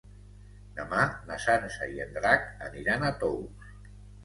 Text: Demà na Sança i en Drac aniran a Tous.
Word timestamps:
Demà 0.79 1.03
na 1.27 1.37
Sança 1.43 1.91
i 1.97 2.03
en 2.07 2.17
Drac 2.17 2.51
aniran 2.71 3.09
a 3.09 3.15
Tous. 3.27 3.73